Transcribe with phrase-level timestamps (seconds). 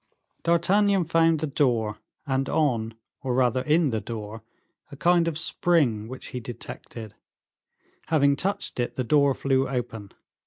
[0.41, 4.41] D'Artagnan found the door, and on, or rather in the door,
[4.91, 7.13] a kind of spring which he detected;
[8.07, 10.11] having touched it, the door flew open.